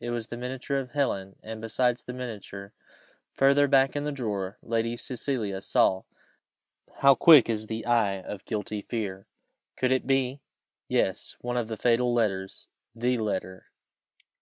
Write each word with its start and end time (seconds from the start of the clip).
It 0.00 0.08
was 0.08 0.28
the 0.28 0.38
miniature 0.38 0.78
of 0.78 0.92
Helen, 0.92 1.36
and 1.42 1.60
besides 1.60 2.00
the 2.02 2.14
miniature, 2.14 2.72
further 3.34 3.68
back 3.68 3.94
in 3.94 4.04
the 4.04 4.12
drawer, 4.12 4.56
Lady 4.62 4.96
Cecilia 4.96 5.60
saw 5.60 6.04
how 7.00 7.14
quick 7.14 7.50
is 7.50 7.66
the 7.66 7.84
eye 7.84 8.22
of 8.22 8.46
guilty 8.46 8.80
fear! 8.80 9.26
could 9.76 9.92
it 9.92 10.06
be? 10.06 10.40
yes 10.88 11.36
one 11.42 11.58
of 11.58 11.68
the 11.68 11.76
fatal 11.76 12.14
letters 12.14 12.66
the 12.94 13.18
letter! 13.18 13.66